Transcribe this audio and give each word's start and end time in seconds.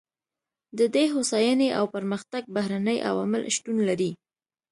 د 0.77 0.79
دې 0.95 1.05
هوساینې 1.13 1.69
او 1.77 1.85
پرمختګ 1.95 2.43
بهرني 2.55 2.97
عوامل 3.09 3.41
شتون 3.55 3.77
لري. 3.89 4.11